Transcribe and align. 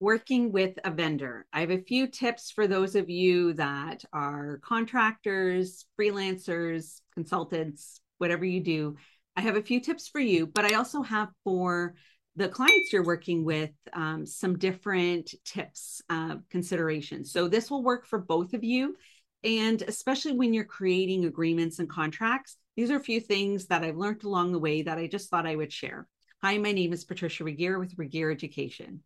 working 0.00 0.52
with 0.52 0.78
a 0.84 0.90
vendor. 0.90 1.46
I 1.52 1.60
have 1.60 1.70
a 1.70 1.82
few 1.82 2.06
tips 2.06 2.50
for 2.50 2.66
those 2.66 2.94
of 2.96 3.08
you 3.08 3.54
that 3.54 4.04
are 4.12 4.60
contractors, 4.62 5.86
freelancers, 5.98 7.00
consultants, 7.14 8.00
whatever 8.18 8.44
you 8.44 8.60
do. 8.60 8.96
I 9.36 9.40
have 9.42 9.56
a 9.56 9.62
few 9.62 9.80
tips 9.80 10.08
for 10.08 10.20
you, 10.20 10.46
but 10.46 10.64
I 10.64 10.74
also 10.74 11.02
have 11.02 11.28
for 11.44 11.94
the 12.36 12.48
clients 12.48 12.92
you're 12.92 13.04
working 13.04 13.44
with 13.44 13.70
um, 13.94 14.26
some 14.26 14.58
different 14.58 15.34
tips, 15.44 16.02
uh, 16.10 16.36
considerations. 16.50 17.32
So 17.32 17.48
this 17.48 17.70
will 17.70 17.82
work 17.82 18.06
for 18.06 18.18
both 18.18 18.52
of 18.52 18.62
you. 18.62 18.96
And 19.42 19.80
especially 19.82 20.32
when 20.32 20.52
you're 20.52 20.64
creating 20.64 21.24
agreements 21.24 21.78
and 21.78 21.88
contracts, 21.88 22.56
these 22.76 22.90
are 22.90 22.96
a 22.96 23.00
few 23.00 23.20
things 23.20 23.66
that 23.66 23.82
I've 23.82 23.96
learned 23.96 24.24
along 24.24 24.52
the 24.52 24.58
way 24.58 24.82
that 24.82 24.98
I 24.98 25.06
just 25.06 25.30
thought 25.30 25.46
I 25.46 25.56
would 25.56 25.72
share. 25.72 26.06
Hi, 26.42 26.58
my 26.58 26.72
name 26.72 26.92
is 26.92 27.04
Patricia 27.04 27.44
Regier 27.44 27.78
with 27.78 27.94
Regier 27.96 28.30
Education. 28.30 29.00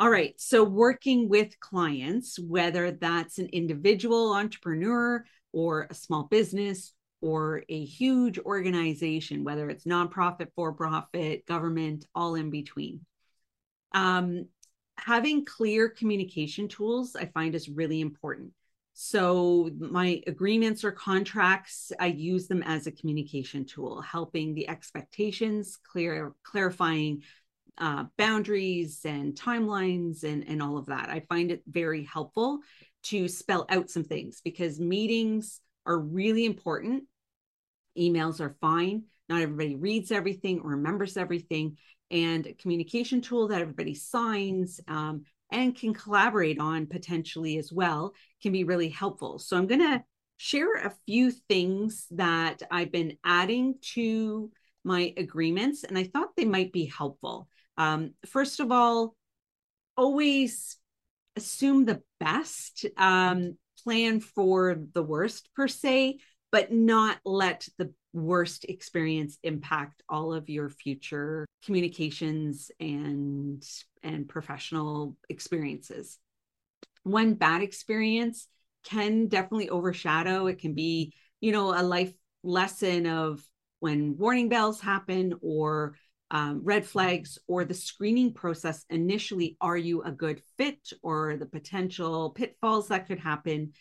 All 0.00 0.08
right. 0.08 0.32
So, 0.40 0.64
working 0.64 1.28
with 1.28 1.60
clients, 1.60 2.38
whether 2.38 2.90
that's 2.90 3.38
an 3.38 3.48
individual 3.52 4.32
entrepreneur 4.32 5.22
or 5.52 5.88
a 5.90 5.94
small 5.94 6.22
business 6.22 6.94
or 7.20 7.64
a 7.68 7.84
huge 7.84 8.38
organization, 8.38 9.44
whether 9.44 9.68
it's 9.68 9.84
nonprofit, 9.84 10.48
for 10.56 10.72
profit, 10.72 11.44
government, 11.44 12.06
all 12.14 12.34
in 12.34 12.48
between. 12.48 13.04
Um, 13.92 14.46
having 14.96 15.44
clear 15.44 15.90
communication 15.90 16.66
tools, 16.66 17.14
I 17.14 17.26
find 17.26 17.54
is 17.54 17.68
really 17.68 18.00
important. 18.00 18.52
So, 18.94 19.68
my 19.78 20.22
agreements 20.26 20.82
or 20.82 20.92
contracts, 20.92 21.92
I 22.00 22.06
use 22.06 22.48
them 22.48 22.62
as 22.62 22.86
a 22.86 22.92
communication 22.92 23.66
tool, 23.66 24.00
helping 24.00 24.54
the 24.54 24.66
expectations, 24.66 25.76
clear, 25.76 26.32
clarifying 26.42 27.22
uh, 27.78 28.04
boundaries 28.16 29.00
and 29.04 29.34
timelines 29.34 30.24
and, 30.24 30.46
and 30.48 30.62
all 30.62 30.78
of 30.78 30.86
that. 30.86 31.08
I 31.08 31.20
find 31.28 31.50
it 31.50 31.62
very 31.66 32.04
helpful 32.04 32.60
to 33.04 33.28
spell 33.28 33.66
out 33.68 33.90
some 33.90 34.04
things 34.04 34.40
because 34.44 34.78
meetings 34.78 35.60
are 35.86 35.98
really 35.98 36.44
important. 36.44 37.04
Emails 37.98 38.40
are 38.40 38.56
fine. 38.60 39.04
Not 39.28 39.42
everybody 39.42 39.76
reads 39.76 40.12
everything 40.12 40.60
or 40.60 40.70
remembers 40.70 41.16
everything. 41.16 41.76
And 42.10 42.46
a 42.46 42.54
communication 42.54 43.20
tool 43.20 43.48
that 43.48 43.60
everybody 43.60 43.94
signs 43.94 44.80
um, 44.88 45.24
and 45.52 45.76
can 45.76 45.94
collaborate 45.94 46.58
on 46.58 46.86
potentially 46.86 47.56
as 47.58 47.72
well 47.72 48.14
can 48.42 48.52
be 48.52 48.64
really 48.64 48.88
helpful. 48.88 49.38
So 49.38 49.56
I'm 49.56 49.66
going 49.66 49.80
to 49.80 50.02
share 50.36 50.74
a 50.76 50.94
few 51.06 51.30
things 51.30 52.06
that 52.12 52.62
I've 52.70 52.90
been 52.90 53.18
adding 53.24 53.74
to 53.92 54.50
my 54.84 55.12
agreements, 55.16 55.84
and 55.84 55.98
I 55.98 56.04
thought 56.04 56.34
they 56.36 56.46
might 56.46 56.72
be 56.72 56.86
helpful. 56.86 57.48
Um, 57.80 58.12
first 58.26 58.60
of 58.60 58.70
all, 58.70 59.16
always 59.96 60.76
assume 61.34 61.86
the 61.86 62.02
best, 62.18 62.84
um, 62.98 63.56
plan 63.82 64.20
for 64.20 64.76
the 64.92 65.02
worst 65.02 65.48
per 65.56 65.66
se, 65.66 66.18
but 66.52 66.70
not 66.70 67.16
let 67.24 67.66
the 67.78 67.94
worst 68.12 68.66
experience 68.66 69.38
impact 69.42 70.02
all 70.10 70.34
of 70.34 70.50
your 70.50 70.68
future 70.68 71.46
communications 71.64 72.70
and 72.78 73.66
and 74.02 74.28
professional 74.28 75.16
experiences. 75.30 76.18
One 77.04 77.32
bad 77.32 77.62
experience 77.62 78.46
can 78.84 79.28
definitely 79.28 79.70
overshadow. 79.70 80.48
It 80.48 80.58
can 80.58 80.74
be, 80.74 81.14
you 81.40 81.52
know, 81.52 81.70
a 81.72 81.80
life 81.82 82.12
lesson 82.42 83.06
of 83.06 83.42
when 83.78 84.18
warning 84.18 84.50
bells 84.50 84.80
happen 84.82 85.32
or 85.40 85.94
um, 86.30 86.60
red 86.62 86.86
flags 86.86 87.38
or 87.46 87.64
the 87.64 87.74
screening 87.74 88.32
process 88.32 88.84
initially 88.88 89.56
are 89.60 89.76
you 89.76 90.02
a 90.02 90.12
good 90.12 90.40
fit 90.56 90.92
or 91.02 91.36
the 91.36 91.46
potential 91.46 92.30
pitfalls 92.30 92.88
that 92.88 93.08
could 93.08 93.18
happen? 93.18 93.72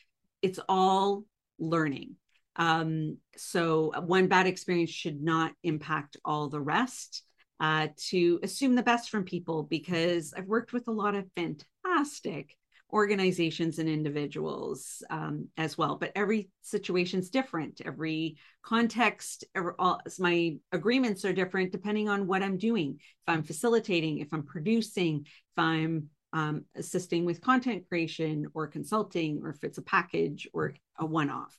It's 0.42 0.60
all 0.68 1.26
learning. 1.60 2.16
Um, 2.56 3.18
so 3.38 3.92
one 4.06 4.28
bad 4.28 4.48
experience 4.48 4.90
should 4.90 5.22
not 5.22 5.54
impact 5.64 6.18
all 6.26 6.50
the 6.50 6.62
rest. 6.62 7.24
Uh, 7.62 7.90
to 7.98 8.40
assume 8.42 8.74
the 8.74 8.82
best 8.82 9.10
from 9.10 9.26
people 9.26 9.64
because 9.64 10.34
i've 10.38 10.46
worked 10.46 10.72
with 10.72 10.88
a 10.88 10.92
lot 10.94 11.14
of 11.14 11.26
fantastic 11.36 12.56
organizations 12.92 13.78
and 13.80 13.88
individuals 13.88 15.04
um, 15.10 15.48
as 15.58 15.78
well. 15.78 15.96
But 15.96 16.12
every 16.16 16.50
situation 16.62 17.20
is 17.20 17.30
different. 17.30 17.82
Every 17.86 18.38
context, 18.64 19.46
every, 19.56 19.74
all, 19.78 20.02
my 20.18 20.58
agreements 20.72 21.24
are 21.26 21.34
different 21.34 21.72
depending 21.72 22.10
on 22.10 22.28
what 22.28 22.42
I'm 22.42 22.58
doing. 22.58 22.98
If 23.00 23.34
I'm 23.34 23.44
facilitating, 23.44 24.20
if 24.20 24.30
I'm 24.34 24.44
producing, 24.44 25.22
if 25.26 25.58
I'm 25.58 26.10
um, 26.34 26.66
assisting 26.76 27.26
with 27.26 27.42
content 27.42 27.86
creation 27.90 28.48
or 28.54 28.68
consulting, 28.68 29.42
or 29.44 29.50
if 29.50 29.64
it's 29.64 29.78
a 29.78 29.84
package 29.84 30.48
or 30.54 30.74
a 30.98 31.06
one 31.06 31.30
off. 31.30 31.58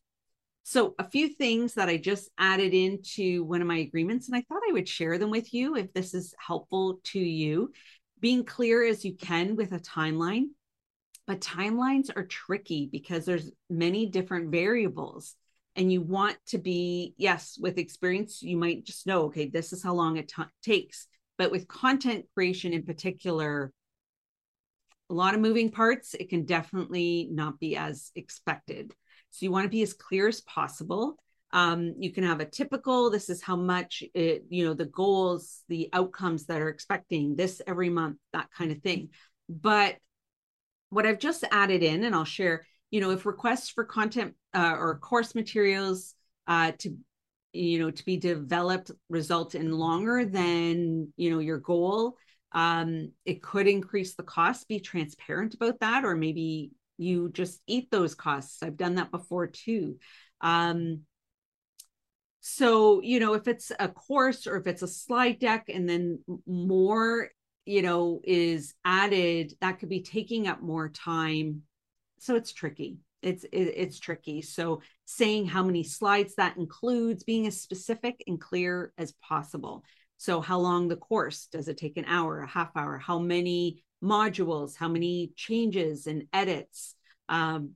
So, 0.62 0.94
a 0.98 1.08
few 1.08 1.28
things 1.28 1.74
that 1.74 1.88
I 1.88 1.96
just 1.96 2.30
added 2.38 2.74
into 2.74 3.42
one 3.44 3.60
of 3.60 3.66
my 3.66 3.78
agreements, 3.78 4.28
and 4.28 4.36
I 4.36 4.42
thought 4.42 4.62
I 4.68 4.72
would 4.72 4.88
share 4.88 5.18
them 5.18 5.30
with 5.30 5.52
you 5.52 5.74
if 5.74 5.92
this 5.92 6.14
is 6.14 6.34
helpful 6.38 7.00
to 7.04 7.18
you. 7.18 7.72
Being 8.20 8.44
clear 8.44 8.84
as 8.84 9.04
you 9.04 9.16
can 9.16 9.56
with 9.56 9.72
a 9.72 9.80
timeline 9.80 10.48
but 11.30 11.40
timelines 11.40 12.10
are 12.16 12.24
tricky 12.24 12.88
because 12.90 13.24
there's 13.24 13.52
many 13.68 14.04
different 14.04 14.50
variables 14.50 15.36
and 15.76 15.92
you 15.92 16.02
want 16.02 16.36
to 16.44 16.58
be 16.58 17.14
yes 17.18 17.56
with 17.56 17.78
experience 17.78 18.42
you 18.42 18.56
might 18.56 18.84
just 18.84 19.06
know 19.06 19.26
okay 19.26 19.48
this 19.48 19.72
is 19.72 19.80
how 19.80 19.94
long 19.94 20.16
it 20.16 20.26
t- 20.26 20.42
takes. 20.60 21.06
But 21.38 21.52
with 21.52 21.68
content 21.68 22.24
creation 22.34 22.72
in 22.72 22.82
particular 22.82 23.70
a 25.08 25.14
lot 25.14 25.34
of 25.34 25.40
moving 25.40 25.70
parts 25.70 26.14
it 26.14 26.30
can 26.30 26.46
definitely 26.46 27.28
not 27.30 27.60
be 27.60 27.76
as 27.76 28.10
expected. 28.16 28.92
So 29.30 29.44
you 29.44 29.52
want 29.52 29.66
to 29.66 29.70
be 29.70 29.82
as 29.82 29.92
clear 29.92 30.26
as 30.26 30.40
possible. 30.40 31.14
Um, 31.52 31.94
you 31.96 32.12
can 32.12 32.24
have 32.24 32.40
a 32.40 32.44
typical 32.44 33.08
this 33.08 33.30
is 33.30 33.40
how 33.40 33.54
much 33.54 34.02
it 34.14 34.46
you 34.48 34.64
know 34.64 34.74
the 34.74 34.86
goals 34.86 35.62
the 35.68 35.90
outcomes 35.92 36.46
that 36.46 36.60
are 36.60 36.70
expecting 36.70 37.36
this 37.36 37.62
every 37.68 37.88
month 37.88 38.16
that 38.32 38.50
kind 38.50 38.72
of 38.72 38.82
thing. 38.82 39.10
But 39.48 39.94
what 40.90 41.06
I've 41.06 41.18
just 41.18 41.44
added 41.50 41.82
in, 41.82 42.04
and 42.04 42.14
I'll 42.14 42.24
share, 42.24 42.66
you 42.90 43.00
know, 43.00 43.10
if 43.10 43.24
requests 43.26 43.70
for 43.70 43.84
content 43.84 44.34
uh, 44.54 44.76
or 44.78 44.98
course 44.98 45.34
materials 45.34 46.14
uh, 46.46 46.72
to, 46.78 46.96
you 47.52 47.78
know, 47.78 47.90
to 47.90 48.04
be 48.04 48.16
developed 48.16 48.90
result 49.08 49.54
in 49.54 49.72
longer 49.72 50.24
than, 50.24 51.12
you 51.16 51.30
know, 51.30 51.38
your 51.38 51.58
goal, 51.58 52.16
um, 52.52 53.12
it 53.24 53.42
could 53.42 53.68
increase 53.68 54.14
the 54.14 54.24
cost. 54.24 54.68
Be 54.68 54.80
transparent 54.80 55.54
about 55.54 55.80
that, 55.80 56.04
or 56.04 56.16
maybe 56.16 56.72
you 56.98 57.30
just 57.30 57.62
eat 57.66 57.90
those 57.90 58.14
costs. 58.14 58.62
I've 58.62 58.76
done 58.76 58.96
that 58.96 59.10
before 59.10 59.46
too. 59.46 59.96
Um, 60.40 61.02
so, 62.40 63.00
you 63.02 63.20
know, 63.20 63.34
if 63.34 63.46
it's 63.48 63.70
a 63.78 63.88
course 63.88 64.46
or 64.46 64.56
if 64.56 64.66
it's 64.66 64.82
a 64.82 64.88
slide 64.88 65.38
deck 65.38 65.68
and 65.68 65.88
then 65.88 66.20
more 66.46 67.30
you 67.70 67.82
know 67.82 68.20
is 68.24 68.74
added 68.84 69.54
that 69.60 69.78
could 69.78 69.88
be 69.88 70.02
taking 70.02 70.48
up 70.48 70.60
more 70.60 70.88
time. 70.88 71.62
So 72.18 72.34
it's 72.34 72.52
tricky. 72.52 72.98
It's 73.22 73.44
it, 73.44 73.74
it's 73.76 74.00
tricky. 74.00 74.42
So 74.42 74.82
saying 75.04 75.46
how 75.46 75.62
many 75.62 75.84
slides 75.84 76.34
that 76.34 76.56
includes 76.56 77.22
being 77.22 77.46
as 77.46 77.60
specific 77.60 78.24
and 78.26 78.40
clear 78.40 78.92
as 78.98 79.12
possible. 79.22 79.84
So 80.16 80.40
how 80.40 80.58
long 80.58 80.88
the 80.88 80.96
course? 80.96 81.46
Does 81.46 81.68
it 81.68 81.78
take 81.78 81.96
an 81.96 82.06
hour 82.06 82.40
a 82.40 82.48
half 82.48 82.76
hour? 82.76 82.98
How 82.98 83.20
many 83.20 83.84
modules? 84.02 84.74
How 84.76 84.88
many 84.88 85.32
changes 85.36 86.08
and 86.08 86.24
edits 86.32 86.96
um, 87.28 87.74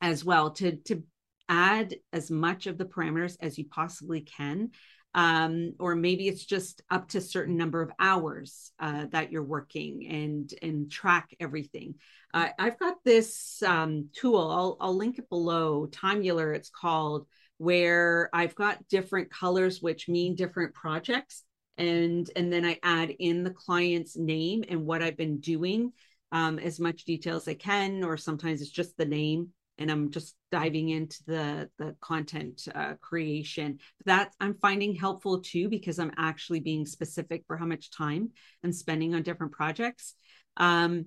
as 0.00 0.24
well 0.24 0.50
to 0.50 0.76
to 0.88 1.04
add 1.48 1.94
as 2.12 2.28
much 2.28 2.66
of 2.66 2.76
the 2.76 2.84
parameters 2.86 3.36
as 3.40 3.56
you 3.56 3.66
possibly 3.66 4.22
can 4.22 4.70
um, 5.14 5.74
or 5.78 5.94
maybe 5.94 6.28
it's 6.28 6.44
just 6.44 6.82
up 6.90 7.08
to 7.08 7.20
certain 7.20 7.56
number 7.56 7.82
of 7.82 7.92
hours 7.98 8.72
uh, 8.78 9.06
that 9.10 9.30
you're 9.30 9.42
working 9.44 10.06
and 10.08 10.52
and 10.62 10.90
track 10.90 11.34
everything. 11.38 11.96
Uh, 12.32 12.48
I've 12.58 12.78
got 12.78 12.96
this 13.04 13.62
um, 13.62 14.08
tool. 14.14 14.38
I'll 14.38 14.76
I'll 14.80 14.96
link 14.96 15.18
it 15.18 15.28
below. 15.28 15.86
Timeler, 15.86 16.54
it's 16.54 16.70
called, 16.70 17.26
where 17.58 18.30
I've 18.32 18.54
got 18.54 18.88
different 18.88 19.30
colors 19.30 19.82
which 19.82 20.08
mean 20.08 20.34
different 20.34 20.74
projects, 20.74 21.44
and 21.76 22.28
and 22.34 22.50
then 22.50 22.64
I 22.64 22.78
add 22.82 23.10
in 23.10 23.42
the 23.42 23.50
client's 23.50 24.16
name 24.16 24.64
and 24.68 24.86
what 24.86 25.02
I've 25.02 25.16
been 25.16 25.40
doing. 25.40 25.92
Um, 26.34 26.58
as 26.58 26.80
much 26.80 27.04
detail 27.04 27.36
as 27.36 27.46
I 27.46 27.52
can, 27.52 28.02
or 28.02 28.16
sometimes 28.16 28.62
it's 28.62 28.70
just 28.70 28.96
the 28.96 29.04
name 29.04 29.50
and 29.78 29.90
I'm 29.90 30.10
just 30.10 30.34
diving 30.50 30.90
into 30.90 31.18
the 31.26 31.70
the 31.78 31.96
content 32.00 32.66
uh, 32.74 32.94
creation. 33.00 33.78
That 34.04 34.32
I'm 34.40 34.54
finding 34.54 34.94
helpful 34.94 35.40
too 35.40 35.68
because 35.68 35.98
I'm 35.98 36.12
actually 36.16 36.60
being 36.60 36.86
specific 36.86 37.44
for 37.46 37.56
how 37.56 37.66
much 37.66 37.90
time 37.90 38.30
I'm 38.62 38.72
spending 38.72 39.14
on 39.14 39.22
different 39.22 39.52
projects. 39.52 40.14
Um, 40.56 41.06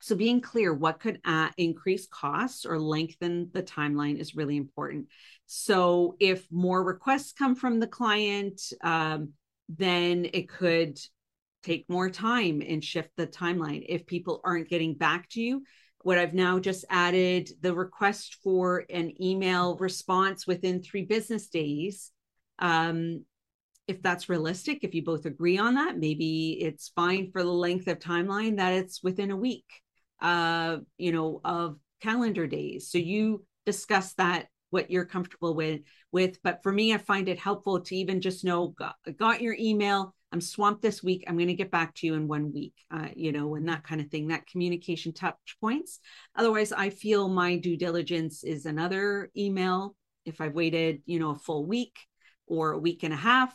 so 0.00 0.16
being 0.16 0.40
clear 0.40 0.74
what 0.74 0.98
could 0.98 1.20
uh, 1.24 1.50
increase 1.56 2.08
costs 2.08 2.66
or 2.66 2.80
lengthen 2.80 3.50
the 3.52 3.62
timeline 3.62 4.18
is 4.18 4.34
really 4.34 4.56
important. 4.56 5.06
So 5.46 6.16
if 6.18 6.44
more 6.50 6.82
requests 6.82 7.32
come 7.32 7.54
from 7.54 7.78
the 7.78 7.86
client, 7.86 8.60
um, 8.82 9.34
then 9.68 10.28
it 10.32 10.48
could 10.48 10.98
take 11.62 11.88
more 11.88 12.10
time 12.10 12.62
and 12.66 12.82
shift 12.82 13.10
the 13.16 13.28
timeline. 13.28 13.86
If 13.88 14.06
people 14.06 14.40
aren't 14.42 14.68
getting 14.68 14.94
back 14.94 15.28
to 15.30 15.40
you, 15.40 15.62
what 16.04 16.18
I've 16.18 16.34
now 16.34 16.58
just 16.58 16.84
added 16.90 17.50
the 17.60 17.74
request 17.74 18.38
for 18.42 18.84
an 18.90 19.12
email 19.22 19.76
response 19.76 20.46
within 20.46 20.82
three 20.82 21.04
business 21.04 21.48
days. 21.48 22.10
Um, 22.58 23.24
if 23.88 24.00
that's 24.02 24.28
realistic, 24.28 24.80
if 24.82 24.94
you 24.94 25.04
both 25.04 25.26
agree 25.26 25.58
on 25.58 25.74
that, 25.74 25.98
maybe 25.98 26.58
it's 26.60 26.92
fine 26.94 27.30
for 27.32 27.42
the 27.42 27.50
length 27.50 27.88
of 27.88 27.98
timeline 27.98 28.56
that 28.58 28.72
it's 28.72 29.02
within 29.02 29.30
a 29.30 29.36
week, 29.36 29.66
uh, 30.20 30.78
you 30.98 31.12
know, 31.12 31.40
of 31.44 31.78
calendar 32.00 32.46
days. 32.46 32.90
So 32.90 32.98
you 32.98 33.44
discuss 33.66 34.14
that 34.14 34.46
what 34.70 34.90
you're 34.90 35.04
comfortable 35.04 35.54
with 35.54 35.82
with 36.12 36.38
but 36.42 36.62
for 36.62 36.72
me 36.72 36.94
i 36.94 36.98
find 36.98 37.28
it 37.28 37.38
helpful 37.38 37.80
to 37.80 37.94
even 37.94 38.22
just 38.22 38.42
know 38.42 38.68
got, 38.68 38.96
got 39.18 39.42
your 39.42 39.54
email 39.58 40.14
I'm 40.32 40.40
swamped 40.40 40.80
this 40.80 41.02
week. 41.02 41.24
I'm 41.26 41.36
going 41.36 41.48
to 41.48 41.54
get 41.54 41.70
back 41.70 41.94
to 41.96 42.06
you 42.06 42.14
in 42.14 42.26
one 42.26 42.52
week, 42.52 42.74
uh, 42.90 43.08
you 43.14 43.32
know, 43.32 43.54
and 43.54 43.68
that 43.68 43.84
kind 43.84 44.00
of 44.00 44.08
thing, 44.08 44.28
that 44.28 44.46
communication 44.46 45.12
touch 45.12 45.36
points. 45.60 46.00
Otherwise, 46.34 46.72
I 46.72 46.88
feel 46.90 47.28
my 47.28 47.56
due 47.56 47.76
diligence 47.76 48.42
is 48.42 48.64
another 48.64 49.30
email. 49.36 49.94
If 50.24 50.40
I've 50.40 50.54
waited, 50.54 51.02
you 51.04 51.18
know, 51.18 51.30
a 51.30 51.36
full 51.36 51.66
week 51.66 51.98
or 52.46 52.72
a 52.72 52.78
week 52.78 53.02
and 53.02 53.12
a 53.12 53.16
half, 53.16 53.54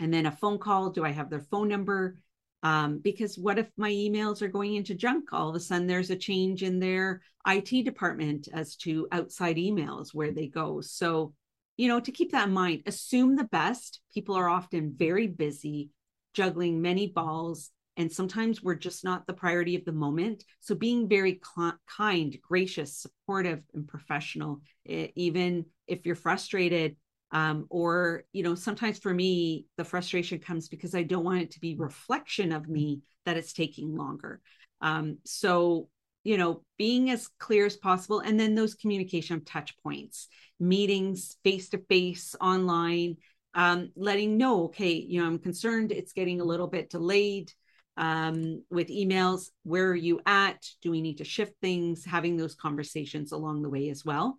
and 0.00 0.12
then 0.12 0.26
a 0.26 0.32
phone 0.32 0.58
call, 0.58 0.90
do 0.90 1.04
I 1.04 1.10
have 1.10 1.30
their 1.30 1.46
phone 1.50 1.68
number? 1.68 2.18
Um, 2.62 2.98
because 2.98 3.38
what 3.38 3.58
if 3.58 3.68
my 3.76 3.90
emails 3.90 4.42
are 4.42 4.48
going 4.48 4.74
into 4.74 4.94
junk? 4.94 5.32
All 5.32 5.48
of 5.48 5.54
a 5.54 5.60
sudden, 5.60 5.86
there's 5.86 6.10
a 6.10 6.16
change 6.16 6.62
in 6.62 6.80
their 6.80 7.22
IT 7.46 7.84
department 7.84 8.48
as 8.52 8.76
to 8.76 9.06
outside 9.12 9.56
emails 9.56 10.12
where 10.12 10.32
they 10.32 10.48
go. 10.48 10.80
So 10.80 11.34
you 11.78 11.88
know, 11.88 12.00
to 12.00 12.12
keep 12.12 12.32
that 12.32 12.48
in 12.48 12.52
mind, 12.52 12.82
assume 12.84 13.36
the 13.36 13.44
best. 13.44 14.00
People 14.12 14.34
are 14.34 14.48
often 14.48 14.92
very 14.94 15.28
busy, 15.28 15.90
juggling 16.34 16.82
many 16.82 17.06
balls, 17.06 17.70
and 17.96 18.12
sometimes 18.12 18.62
we're 18.62 18.74
just 18.74 19.04
not 19.04 19.26
the 19.26 19.32
priority 19.32 19.76
of 19.76 19.84
the 19.84 19.92
moment. 19.92 20.44
So 20.60 20.74
being 20.74 21.08
very 21.08 21.40
cl- 21.42 21.78
kind, 21.86 22.36
gracious, 22.42 22.96
supportive, 22.96 23.62
and 23.74 23.86
professional, 23.86 24.60
it, 24.84 25.12
even 25.14 25.66
if 25.86 26.04
you're 26.04 26.16
frustrated, 26.16 26.96
um, 27.30 27.66
or 27.70 28.24
you 28.32 28.42
know, 28.42 28.56
sometimes 28.56 28.98
for 28.98 29.14
me, 29.14 29.66
the 29.76 29.84
frustration 29.84 30.40
comes 30.40 30.68
because 30.68 30.96
I 30.96 31.04
don't 31.04 31.24
want 31.24 31.42
it 31.42 31.52
to 31.52 31.60
be 31.60 31.76
reflection 31.76 32.50
of 32.50 32.68
me 32.68 33.02
that 33.24 33.36
it's 33.36 33.52
taking 33.52 33.96
longer. 33.96 34.40
Um, 34.80 35.18
so 35.24 35.88
you 36.28 36.36
know, 36.36 36.62
being 36.76 37.08
as 37.10 37.26
clear 37.38 37.64
as 37.64 37.78
possible, 37.78 38.20
and 38.20 38.38
then 38.38 38.54
those 38.54 38.74
communication 38.74 39.42
touch 39.44 39.76
points 39.78 40.28
meetings 40.60 41.36
face 41.44 41.68
to 41.68 41.78
face 41.88 42.34
online 42.40 43.16
um, 43.54 43.90
letting 43.94 44.36
know 44.36 44.64
okay 44.64 44.90
you 44.92 45.20
know 45.20 45.26
i'm 45.28 45.38
concerned 45.38 45.92
it's 45.92 46.12
getting 46.12 46.40
a 46.40 46.44
little 46.44 46.66
bit 46.66 46.90
delayed 46.90 47.52
um, 47.96 48.64
with 48.70 48.88
emails 48.88 49.50
where 49.62 49.88
are 49.88 49.94
you 50.08 50.20
at? 50.26 50.64
Do 50.82 50.90
we 50.90 51.00
need 51.00 51.18
to 51.18 51.24
shift 51.24 51.54
things? 51.60 52.04
Having 52.04 52.36
those 52.36 52.54
conversations 52.54 53.30
along 53.32 53.62
the 53.62 53.70
way 53.70 53.88
as 53.88 54.04
well. 54.04 54.38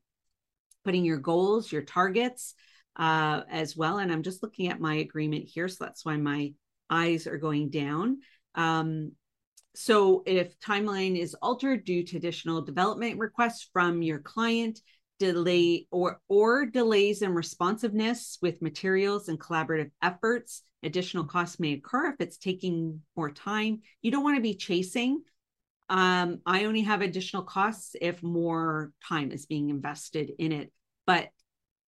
Putting 0.84 1.06
your 1.06 1.18
goals 1.18 1.72
your 1.72 1.82
targets 1.82 2.54
uh, 2.98 3.42
as 3.50 3.78
well 3.78 4.00
and 4.00 4.12
i'm 4.12 4.24
just 4.24 4.44
looking 4.44 4.68
at 4.68 4.82
my 4.82 4.96
agreement 4.96 5.46
here 5.46 5.70
so 5.70 5.86
that's 5.86 6.04
why 6.04 6.18
my 6.18 6.54
eyes 6.90 7.28
are 7.28 7.38
going 7.38 7.70
down. 7.70 8.20
Um, 8.56 9.14
so 9.80 10.24
if 10.26 10.60
timeline 10.60 11.18
is 11.18 11.36
altered 11.42 11.86
due 11.86 12.04
to 12.04 12.18
additional 12.18 12.62
development 12.62 13.18
requests 13.18 13.70
from 13.72 14.02
your 14.02 14.20
client 14.20 14.82
delay 15.20 15.88
or 15.90 16.20
or 16.28 16.66
delays 16.66 17.22
in 17.22 17.34
responsiveness 17.34 18.38
with 18.42 18.62
materials 18.62 19.30
and 19.30 19.40
collaborative 19.40 19.90
efforts 20.02 20.64
additional 20.84 21.24
costs 21.24 21.62
may 21.62 21.74
occur 21.74 22.08
if 22.08 22.16
it's 22.20 22.38
taking 22.38 23.02
more 23.16 23.32
time. 23.32 23.80
You 24.02 24.12
don't 24.12 24.24
want 24.24 24.36
to 24.36 24.42
be 24.42 24.56
chasing. 24.56 25.22
Um, 25.90 26.42
i 26.46 26.66
only 26.66 26.82
have 26.82 27.02
additional 27.02 27.44
costs 27.44 27.96
if 28.02 28.22
more 28.22 28.92
time 29.08 29.32
is 29.32 29.48
being 29.48 29.72
invested 29.72 30.32
in 30.38 30.52
it 30.52 30.72
but 31.08 31.30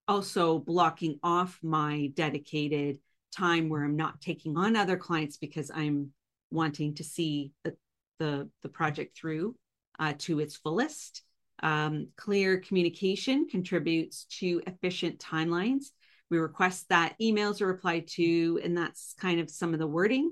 also 0.08 0.58
blocking 0.58 1.20
off 1.22 1.60
my 1.62 2.10
dedicated 2.16 2.98
time 3.32 3.70
where 3.70 3.84
i'm 3.84 3.96
not 3.96 4.20
taking 4.20 4.58
on 4.58 4.76
other 4.76 4.98
clients 4.98 5.38
because 5.38 5.70
i'm 5.70 6.14
wanting 6.50 6.96
to 6.96 7.04
see 7.04 7.52
the 7.64 7.76
the, 8.22 8.50
the 8.62 8.70
project 8.70 9.18
through 9.18 9.56
uh, 10.00 10.14
to 10.20 10.40
its 10.40 10.56
fullest 10.56 11.24
um, 11.64 12.08
clear 12.16 12.60
communication 12.60 13.48
contributes 13.48 14.26
to 14.40 14.62
efficient 14.68 15.20
timelines. 15.20 15.86
We 16.30 16.38
request 16.38 16.90
that 16.90 17.16
emails 17.22 17.62
are 17.62 17.68
replied 17.68 18.08
to, 18.10 18.60
and 18.64 18.78
that's 18.78 19.16
kind 19.20 19.40
of 19.40 19.50
some 19.50 19.74
of 19.74 19.80
the 19.80 19.88
wording. 19.88 20.32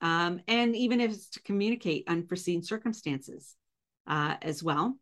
Um, 0.00 0.40
and 0.48 0.74
even 0.74 1.00
if 1.00 1.12
it's 1.12 1.30
to 1.30 1.42
communicate 1.42 2.08
unforeseen 2.08 2.62
circumstances 2.62 3.54
uh, 4.06 4.36
as 4.42 4.62
well. 4.62 4.98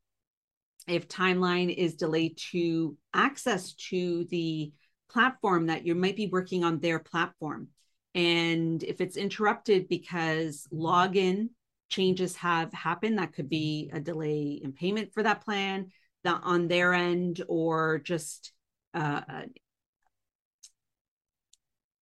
If 0.88 1.08
timeline 1.08 1.75
is 1.75 1.94
delayed 1.94 2.38
to 2.52 2.96
access 3.14 3.75
to 3.90 4.25
the 4.31 4.72
platform 5.11 5.67
that 5.67 5.87
you 5.87 5.94
might 5.94 6.17
be 6.17 6.29
working 6.29 6.64
on 6.64 6.81
their 6.81 6.99
platform. 6.99 7.69
And 8.14 8.82
if 8.82 9.00
it's 9.00 9.17
interrupted 9.17 9.88
because 9.88 10.67
login 10.72 11.50
changes 11.88 12.36
have 12.36 12.72
happened 12.72 13.18
that 13.18 13.32
could 13.32 13.48
be 13.48 13.90
a 13.92 14.00
delay 14.00 14.60
in 14.62 14.72
payment 14.72 15.12
for 15.12 15.22
that 15.22 15.44
plan 15.44 15.90
that 16.24 16.40
on 16.42 16.68
their 16.68 16.92
end 16.92 17.42
or 17.48 17.98
just 17.98 18.52
uh, 18.94 19.20
uh, 19.28 19.42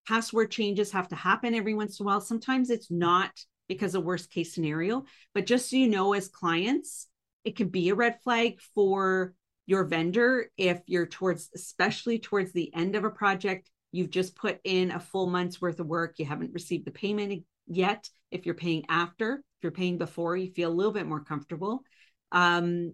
password 0.06 0.50
changes 0.50 0.92
have 0.92 1.08
to 1.08 1.14
happen 1.14 1.54
every 1.54 1.75
once 1.75 1.98
in 1.98 2.04
a 2.04 2.06
while. 2.06 2.20
Sometimes 2.20 2.70
it's 2.70 2.90
not 2.90 3.31
because 3.69 3.94
of 3.94 4.04
worst 4.04 4.31
case 4.31 4.54
scenario 4.54 5.04
but 5.34 5.46
just 5.46 5.70
so 5.70 5.76
you 5.76 5.88
know 5.88 6.12
as 6.12 6.28
clients 6.28 7.08
it 7.44 7.56
can 7.56 7.69
be 7.69 7.88
a 7.88 7.94
red 7.94 8.19
flag 8.22 8.60
for 8.75 9.34
your 9.66 9.84
vendor 9.84 10.50
if 10.56 10.81
you're 10.86 11.06
towards 11.06 11.50
especially 11.54 12.19
towards 12.19 12.52
the 12.52 12.72
end 12.75 12.96
of 12.96 13.04
a 13.04 13.10
project 13.10 13.70
you've 13.92 14.10
just 14.10 14.36
put 14.36 14.60
in 14.64 14.90
a 14.90 15.00
full 15.00 15.26
month's 15.26 15.60
worth 15.60 15.81
of 15.81 15.86
work 15.86 16.19
you 16.19 16.26
haven't 16.26 16.52
received 16.52 16.84
the 16.84 16.90
payment 16.90 17.44
yet 17.66 18.08
if 18.31 18.46
you're 18.46 18.55
paying 18.55 18.84
after 18.88 19.43
if 19.58 19.62
you're 19.62 19.72
paying 19.72 19.96
before, 19.96 20.37
you 20.37 20.50
feel 20.52 20.70
a 20.70 20.75
little 20.75 20.93
bit 20.93 21.06
more 21.06 21.25
comfortable. 21.25 21.81
Um, 22.32 22.93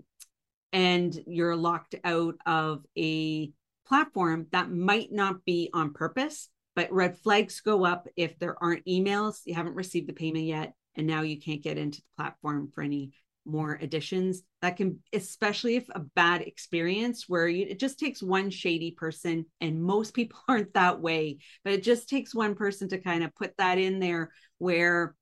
and 0.73 1.19
you're 1.27 1.57
locked 1.57 1.97
out 2.05 2.37
of 2.47 2.85
a 2.97 3.51
platform 3.89 4.47
that 4.53 4.71
might 4.71 5.11
not 5.11 5.45
be 5.45 5.69
on 5.75 5.93
purpose, 5.93 6.49
but 6.77 6.93
red 6.93 7.19
flags 7.19 7.61
go 7.61 7.85
up 7.85 8.07
if 8.15 8.39
there 8.39 8.63
aren't 8.63 8.85
emails, 8.87 9.41
you 9.47 9.55
haven't 9.55 9.75
received 9.75 10.09
the 10.09 10.13
payment 10.13 10.45
yet, 10.45 10.75
and 10.95 11.09
now 11.09 11.23
you 11.23 11.41
can't 11.41 11.63
get 11.63 11.77
into 11.77 11.99
the 11.99 12.23
platform 12.23 12.71
for 12.73 12.83
any 12.83 13.11
more 13.45 13.77
additions. 13.81 14.43
That 14.63 14.77
can, 14.77 15.01
especially 15.13 15.75
if 15.75 15.89
a 15.89 16.01
bad 16.01 16.43
experience 16.43 17.25
where 17.29 17.49
you, 17.49 17.67
it 17.69 17.81
just 17.81 17.99
takes 17.99 18.23
one 18.23 18.51
shady 18.51 18.93
person, 18.93 19.47
and 19.61 19.83
most 19.83 20.15
people 20.15 20.39
aren't 20.49 20.75
that 20.75 21.01
way, 21.01 21.39
but 21.65 21.73
it 21.73 21.83
just 21.83 22.09
takes 22.09 22.33
one 22.33 22.55
person 22.55 22.89
to 22.91 22.99
kind 22.99 23.25
of 23.25 23.35
put 23.35 23.57
that 23.59 23.79
in 23.79 23.99
there 23.99 24.31
where 24.61 25.17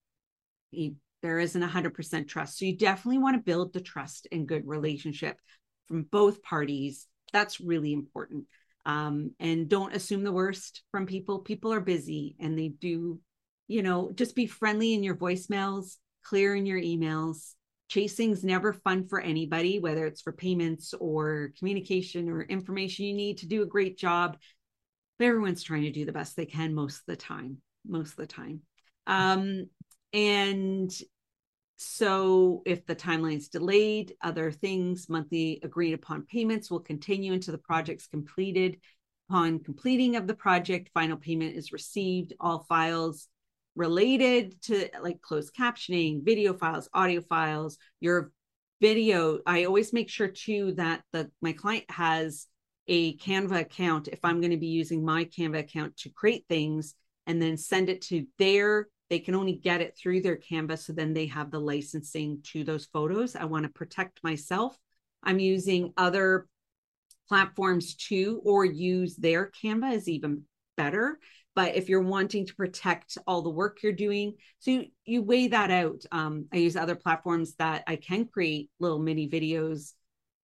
you 0.71 0.97
there 1.23 1.39
isn't 1.39 1.63
100% 1.63 2.29
trust. 2.29 2.59
So 2.59 2.65
you 2.65 2.77
definitely 2.77 3.19
want 3.19 3.37
to 3.37 3.43
build 3.43 3.73
the 3.73 3.81
trust 3.81 4.29
and 4.31 4.47
good 4.47 4.67
relationship 4.67 5.37
from 5.89 6.03
both 6.05 6.43
parties. 6.43 7.07
That's 7.33 7.61
really 7.61 7.93
important. 7.93 8.45
Um, 8.87 9.33
and 9.41 9.69
don't 9.69 9.95
assume 9.95 10.23
the 10.23 10.33
worst 10.33 10.83
from 10.93 11.07
people. 11.07 11.41
People 11.41 11.73
are 11.73 11.81
busy 11.81 12.37
and 12.39 12.57
they 12.59 12.69
do, 12.69 13.19
you 13.67 13.83
know, 13.83 14.13
just 14.15 14.37
be 14.37 14.47
friendly 14.47 14.95
in 14.95 15.03
your 15.03 15.17
voicemails, 15.17 15.97
clear 16.25 16.55
in 16.55 16.67
your 16.67 16.81
emails. 16.81 17.55
Chasing's 17.89 18.45
never 18.45 18.73
fun 18.73 19.09
for 19.09 19.21
anybody, 19.21 19.79
whether 19.79 20.07
it's 20.07 20.21
for 20.21 20.33
payments 20.33 20.95
or 21.01 21.53
communication 21.59 22.29
or 22.29 22.43
information 22.43 23.07
you 23.07 23.15
need 23.15 23.39
to 23.39 23.47
do 23.47 23.63
a 23.63 23.67
great 23.67 23.99
job. 23.99 24.37
But 25.19 25.27
everyone's 25.27 25.63
trying 25.63 25.83
to 25.83 25.91
do 25.91 26.05
the 26.05 26.13
best 26.13 26.37
they 26.37 26.47
can 26.47 26.75
most 26.75 27.01
of 27.01 27.07
the 27.09 27.17
time. 27.17 27.59
Most 27.87 28.11
of 28.11 28.17
the 28.17 28.27
time. 28.27 28.61
Um, 29.09 29.69
and 30.13 30.93
so 31.77 32.63
if 32.67 32.87
the 32.87 32.95
timeline 32.95 33.39
is 33.39 33.49
delayed, 33.49 34.15
other 34.23 34.53
things, 34.53 35.09
monthly 35.09 35.61
agreed 35.63 35.95
upon 35.95 36.27
payments 36.27 36.71
will 36.71 36.81
continue 36.81 37.33
until 37.33 37.53
the 37.53 37.59
project's 37.59 38.07
completed. 38.07 38.79
Upon 39.29 39.61
completing 39.61 40.17
of 40.17 40.27
the 40.27 40.35
project, 40.35 40.91
final 40.95 41.17
payment 41.17 41.57
is 41.57 41.73
received. 41.73 42.33
All 42.41 42.65
files 42.69 43.29
related 43.77 44.61
to 44.63 44.89
like 45.03 45.21
closed 45.21 45.55
captioning, 45.55 46.25
video 46.25 46.53
files, 46.53 46.89
audio 46.93 47.21
files, 47.21 47.79
your 48.01 48.33
video. 48.81 49.39
I 49.47 49.65
always 49.65 49.93
make 49.93 50.09
sure 50.09 50.29
too 50.29 50.73
that 50.73 51.03
the 51.13 51.31
my 51.41 51.53
client 51.53 51.85
has 51.91 52.47
a 52.89 53.17
Canva 53.19 53.61
account 53.61 54.09
if 54.09 54.19
I'm 54.25 54.41
going 54.41 54.51
to 54.51 54.57
be 54.57 54.69
using 54.69 55.05
my 55.05 55.25
Canva 55.25 55.61
account 55.61 55.97
to 55.99 56.11
create 56.11 56.45
things 56.49 56.95
and 57.27 57.41
then 57.41 57.57
send 57.57 57.89
it 57.89 58.03
to 58.03 58.27
their 58.39 58.89
they 59.11 59.19
can 59.19 59.35
only 59.35 59.55
get 59.55 59.81
it 59.81 59.97
through 59.97 60.21
their 60.23 60.37
Canva. 60.37 60.79
So 60.79 60.93
then 60.93 61.15
they 61.15 61.27
have 61.27 61.51
the 61.51 61.61
licensing 61.61 62.41
to 62.53 62.65
those 62.65 62.87
photos. 62.87 63.37
I 63.37 63.45
want 63.45 63.65
to 63.65 63.71
protect 63.71 64.23
myself. 64.23 64.77
I'm 65.23 65.39
using 65.39 65.93
other 65.97 66.47
platforms 67.29 67.95
too, 67.95 68.41
or 68.45 68.65
use 68.65 69.17
their 69.17 69.51
Canva 69.63 69.93
is 69.95 70.09
even 70.09 70.43
better. 70.77 71.19
but 71.59 71.75
if 71.75 71.89
you're 71.89 72.01
wanting 72.01 72.47
to 72.47 72.55
protect 72.55 73.19
all 73.27 73.43
the 73.43 73.51
work 73.51 73.83
you're 73.83 73.93
doing 73.93 74.35
so 74.61 74.71
you, 74.71 74.85
you 75.05 75.23
weigh 75.23 75.49
that 75.49 75.71
out 75.73 76.05
um, 76.13 76.47
i 76.53 76.57
use 76.57 76.77
other 76.77 76.95
platforms 76.95 77.55
that 77.57 77.83
i 77.89 77.97
can 77.97 78.25
create 78.27 78.71
little 78.79 79.01
mini 79.01 79.29
videos 79.29 79.95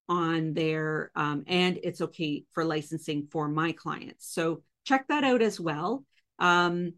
on 0.09 0.52
there 0.54 1.12
um, 1.14 1.44
and 1.47 1.78
it's 1.85 2.00
okay 2.00 2.44
for 2.52 2.64
licensing 2.64 3.28
for 3.30 3.49
my 3.49 3.71
clients 3.71 4.26
so 4.35 4.62
check 4.85 5.06
that 5.09 5.23
out 5.25 5.40
as 5.40 5.61
well 5.61 6.04
um, 6.40 6.92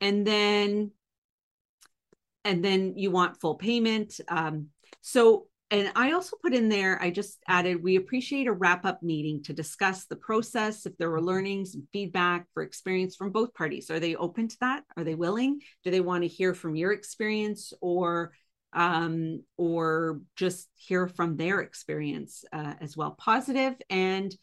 and 0.00 0.26
then 0.26 0.90
and 2.44 2.64
then 2.64 2.96
you 2.96 3.10
want 3.10 3.40
full 3.40 3.56
payment 3.56 4.20
um, 4.28 4.68
so 5.00 5.46
and 5.70 5.90
I 5.96 6.12
also 6.12 6.36
put 6.40 6.54
in 6.54 6.68
there, 6.68 7.02
I 7.02 7.10
just 7.10 7.42
added, 7.48 7.82
we 7.82 7.96
appreciate 7.96 8.46
a 8.46 8.52
wrap 8.52 8.84
up 8.84 9.02
meeting 9.02 9.42
to 9.44 9.52
discuss 9.52 10.04
the 10.04 10.14
process, 10.14 10.86
if 10.86 10.96
there 10.96 11.10
were 11.10 11.20
learnings 11.20 11.74
and 11.74 11.88
feedback 11.92 12.46
for 12.54 12.62
experience 12.62 13.16
from 13.16 13.32
both 13.32 13.52
parties. 13.52 13.90
Are 13.90 13.98
they 13.98 14.14
open 14.14 14.46
to 14.46 14.56
that? 14.60 14.84
Are 14.96 15.02
they 15.02 15.16
willing? 15.16 15.60
Do 15.82 15.90
they 15.90 16.00
want 16.00 16.22
to 16.22 16.28
hear 16.28 16.54
from 16.54 16.76
your 16.76 16.92
experience 16.92 17.72
or 17.80 18.32
um, 18.72 19.42
or 19.56 20.20
just 20.36 20.68
hear 20.74 21.08
from 21.08 21.36
their 21.36 21.60
experience 21.60 22.44
uh, 22.52 22.74
as 22.80 22.96
well, 22.96 23.12
positive 23.12 23.74
and 23.88 24.34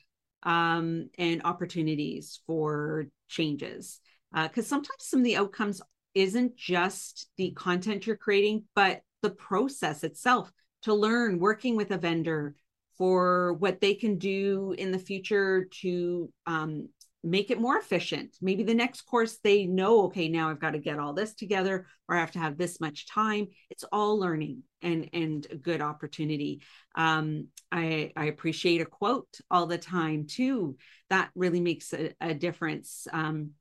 um, 0.41 1.09
and 1.17 1.43
opportunities 1.45 2.41
for 2.47 3.05
changes. 3.29 3.99
Because 4.33 4.65
uh, 4.65 4.69
sometimes 4.69 4.97
some 4.99 5.19
of 5.19 5.25
the 5.25 5.37
outcomes 5.37 5.81
isn't 6.15 6.55
just 6.55 7.29
the 7.37 7.51
content 7.51 8.07
you're 8.07 8.15
creating, 8.15 8.63
but 8.75 9.01
the 9.21 9.29
process 9.29 10.03
itself 10.03 10.51
to 10.83 10.93
learn 10.93 11.39
working 11.39 11.75
with 11.75 11.91
a 11.91 11.97
vendor 11.97 12.55
for 12.97 13.53
what 13.53 13.81
they 13.81 13.95
can 13.95 14.17
do 14.17 14.75
in 14.77 14.91
the 14.91 14.99
future 14.99 15.67
to 15.81 16.31
um, 16.45 16.89
make 17.23 17.49
it 17.49 17.59
more 17.59 17.77
efficient. 17.77 18.35
Maybe 18.41 18.63
the 18.63 18.73
next 18.73 19.01
course 19.01 19.39
they 19.43 19.65
know, 19.65 20.03
okay, 20.03 20.27
now 20.27 20.49
I've 20.49 20.59
got 20.59 20.71
to 20.71 20.79
get 20.79 20.99
all 20.99 21.13
this 21.13 21.33
together 21.33 21.87
or 22.07 22.15
I 22.15 22.19
have 22.19 22.31
to 22.31 22.39
have 22.39 22.57
this 22.57 22.79
much 22.81 23.07
time. 23.07 23.47
It's 23.69 23.85
all 23.91 24.19
learning 24.19 24.63
and 24.81 25.09
and 25.13 25.47
a 25.49 25.55
good 25.55 25.81
opportunity. 25.81 26.61
Um, 26.95 27.47
I, 27.71 28.11
I 28.15 28.25
appreciate 28.25 28.81
a 28.81 28.85
quote 28.85 29.39
all 29.49 29.65
the 29.67 29.77
time 29.77 30.27
too. 30.27 30.77
That 31.09 31.29
really 31.33 31.61
makes 31.61 31.93
a, 31.93 32.13
a 32.19 32.33
difference. 32.33 33.07
Um, 33.11 33.51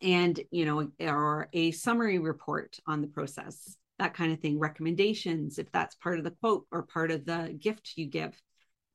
and 0.00 0.38
you 0.50 0.64
know, 0.64 0.90
or 1.00 1.48
a 1.52 1.70
summary 1.72 2.18
report 2.18 2.78
on 2.86 3.00
the 3.00 3.08
process 3.08 3.76
that 3.98 4.14
kind 4.14 4.32
of 4.32 4.40
thing, 4.40 4.58
recommendations, 4.58 5.58
if 5.58 5.70
that's 5.72 5.96
part 5.96 6.18
of 6.18 6.24
the 6.24 6.30
quote 6.30 6.66
or 6.70 6.82
part 6.82 7.10
of 7.10 7.24
the 7.24 7.56
gift 7.58 7.94
you 7.96 8.06
give. 8.06 8.40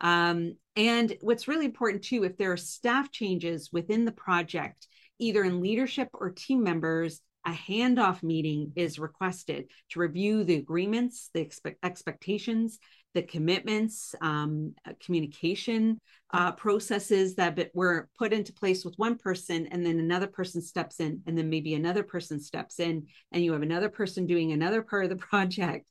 Um, 0.01 0.55
and 0.75 1.15
what's 1.22 1.48
really 1.48 1.65
important 1.65 2.03
too, 2.03 2.24
if 2.24 2.38
there 2.38 2.51
are 2.51 2.57
staff 2.57 3.12
changes 3.12 3.69
within 3.72 4.05
the 4.05 4.12
project, 4.12 4.88
either 5.19 5.43
in 5.43 5.62
leadership 5.62 6.10
or 6.13 6.31
team 6.31 6.63
members, 6.63 7.22
a 7.45 7.51
handoff 7.51 8.24
meeting 8.24 8.72
is 8.75 9.00
requested 9.00 9.69
to 9.89 10.00
review 10.00 10.43
the 10.43 10.55
agreements, 10.55 11.29
the 11.33 11.45
expe- 11.45 11.75
expectations, 11.83 12.79
the 13.13 13.22
commitments, 13.22 14.15
um, 14.22 14.74
uh, 14.88 14.93
communication 15.00 16.00
uh, 16.32 16.51
processes 16.51 17.36
that 17.36 17.70
were 17.74 18.10
put 18.17 18.34
into 18.34 18.53
place 18.53 18.84
with 18.84 18.96
one 18.98 19.17
person, 19.17 19.67
and 19.67 19.86
then 19.86 20.00
another 20.00 20.27
person 20.27 20.62
steps 20.62 21.00
in, 21.00 21.22
and 21.27 21.38
then 21.38 21.50
maybe 21.50 21.75
another 21.75 22.03
person 22.03 22.39
steps 22.39 22.79
in, 22.79 23.05
and 23.32 23.43
you 23.43 23.53
have 23.53 23.62
another 23.62 23.89
person 23.89 24.25
doing 24.25 24.51
another 24.51 24.82
part 24.82 25.03
of 25.03 25.10
the 25.10 25.15
project. 25.27 25.88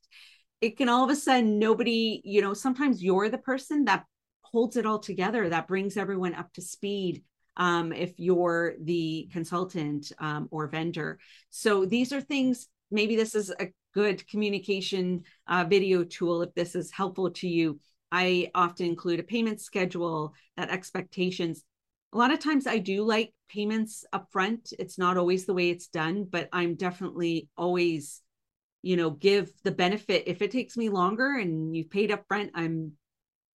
It 0.61 0.77
can 0.77 0.89
all 0.89 1.03
of 1.03 1.09
a 1.09 1.15
sudden, 1.15 1.59
nobody, 1.59 2.21
you 2.23 2.41
know, 2.41 2.53
sometimes 2.53 3.03
you're 3.03 3.29
the 3.29 3.37
person 3.37 3.85
that 3.85 4.05
holds 4.41 4.77
it 4.77 4.85
all 4.85 4.99
together, 4.99 5.49
that 5.49 5.67
brings 5.67 5.97
everyone 5.97 6.35
up 6.35 6.51
to 6.53 6.61
speed. 6.61 7.23
Um, 7.55 7.93
if 7.93 8.13
you're 8.17 8.73
the 8.81 9.29
consultant 9.31 10.11
um, 10.17 10.47
or 10.49 10.65
vendor. 10.65 11.19
So 11.51 11.85
these 11.85 12.11
are 12.11 12.19
things 12.19 12.67
maybe 12.93 13.15
this 13.15 13.35
is 13.35 13.49
a 13.59 13.67
good 13.93 14.27
communication 14.27 15.23
uh, 15.47 15.65
video 15.67 16.03
tool 16.03 16.41
if 16.41 16.53
this 16.53 16.75
is 16.75 16.91
helpful 16.91 17.31
to 17.31 17.47
you. 17.47 17.79
I 18.11 18.51
often 18.53 18.85
include 18.85 19.19
a 19.19 19.23
payment 19.23 19.59
schedule, 19.61 20.33
that 20.57 20.69
expectations. 20.69 21.63
A 22.13 22.17
lot 22.17 22.31
of 22.31 22.39
times 22.39 22.67
I 22.67 22.77
do 22.77 23.03
like 23.03 23.33
payments 23.49 24.05
upfront. 24.13 24.73
It's 24.77 24.99
not 24.99 25.17
always 25.17 25.45
the 25.45 25.53
way 25.53 25.69
it's 25.69 25.87
done, 25.87 26.27
but 26.29 26.47
I'm 26.53 26.75
definitely 26.75 27.49
always, 27.57 28.21
you 28.83 28.97
know, 28.97 29.09
give 29.09 29.51
the 29.63 29.71
benefit. 29.71 30.23
If 30.27 30.43
it 30.43 30.51
takes 30.51 30.77
me 30.77 30.89
longer 30.89 31.37
and 31.39 31.75
you've 31.75 31.89
paid 31.89 32.11
upfront, 32.11 32.51
I'm 32.53 32.93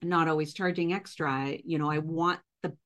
not 0.03 0.29
always 0.29 0.55
charging 0.55 0.93
extra. 0.93 1.57
You 1.65 1.79
know, 1.79 1.91
I 1.91 1.99
want 1.99 2.41
the 2.63 2.77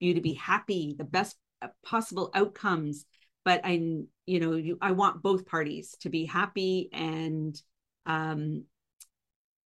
you 0.00 0.14
to 0.14 0.20
be 0.20 0.34
happy, 0.34 0.94
the 0.96 1.04
best 1.04 1.36
uh, 1.60 1.68
possible 1.84 2.30
outcomes 2.34 3.04
but 3.48 3.62
I, 3.64 3.80
you 4.26 4.40
know, 4.40 4.56
you, 4.56 4.76
I 4.82 4.92
want 4.92 5.22
both 5.22 5.46
parties 5.46 5.96
to 6.00 6.10
be 6.10 6.26
happy 6.26 6.90
and, 6.92 7.58
um, 8.04 8.64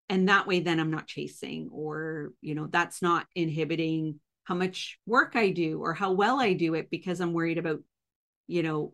and 0.08 0.28
that 0.28 0.46
way, 0.46 0.60
then 0.60 0.78
I'm 0.78 0.92
not 0.92 1.08
chasing, 1.08 1.68
or 1.72 2.30
you 2.40 2.54
know, 2.54 2.68
that's 2.68 3.02
not 3.02 3.26
inhibiting 3.34 4.20
how 4.44 4.54
much 4.54 5.00
work 5.04 5.34
I 5.34 5.50
do 5.50 5.80
or 5.80 5.94
how 5.94 6.12
well 6.12 6.38
I 6.38 6.52
do 6.52 6.74
it 6.74 6.90
because 6.90 7.20
I'm 7.20 7.32
worried 7.32 7.58
about, 7.58 7.80
you 8.46 8.62
know, 8.62 8.92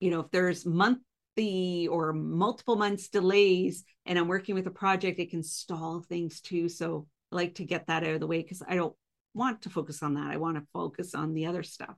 you 0.00 0.10
know, 0.10 0.18
if 0.18 0.32
there's 0.32 0.66
monthly 0.66 1.86
or 1.86 2.12
multiple 2.12 2.74
months 2.74 3.08
delays 3.10 3.84
and 4.04 4.18
I'm 4.18 4.26
working 4.26 4.56
with 4.56 4.66
a 4.66 4.72
project, 4.72 5.20
it 5.20 5.30
can 5.30 5.44
stall 5.44 6.00
things 6.00 6.40
too. 6.40 6.68
So 6.68 7.06
I 7.30 7.36
like 7.36 7.54
to 7.56 7.64
get 7.64 7.86
that 7.86 8.02
out 8.02 8.14
of 8.14 8.20
the 8.20 8.26
way 8.26 8.42
because 8.42 8.64
I 8.66 8.74
don't 8.74 8.96
want 9.32 9.62
to 9.62 9.70
focus 9.70 10.02
on 10.02 10.14
that. 10.14 10.32
I 10.32 10.38
want 10.38 10.56
to 10.56 10.66
focus 10.72 11.14
on 11.14 11.34
the 11.34 11.46
other 11.46 11.62
stuff. 11.62 11.94